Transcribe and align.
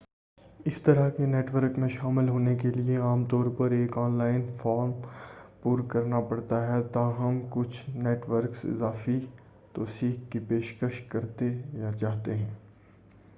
اس 0.65 0.81
طرح 0.81 1.09
کے 1.09 1.25
net 1.25 1.53
work 1.55 1.77
میں 1.79 1.89
شامل 1.89 2.29
ہونے 2.29 2.55
کیلئے 2.55 2.95
عام 2.99 3.25
طور 3.25 3.49
پر 3.57 3.71
ایک 3.71 3.97
آن 3.97 4.17
لائن 4.17 4.49
فارم 4.55 4.91
پُر 5.61 5.81
کرنا 5.89 6.19
پڑتا 6.29 6.65
ہے 6.67 6.81
تاہم 6.91 7.39
کچھ 7.49 7.89
نیٹ 7.97 8.29
ورکس 8.29 8.65
اضافی 8.65 9.19
توثیق 9.73 10.31
کی 10.31 10.39
پیشکش 10.47 11.01
کرتے 11.09 11.51
یا 11.73 11.91
چاہتے 11.91 12.35
ہیں 12.35 12.53